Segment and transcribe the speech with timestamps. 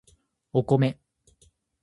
[0.55, 0.97] お米